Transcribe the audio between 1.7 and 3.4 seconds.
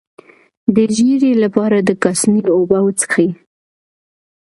د کاسني اوبه وڅښئ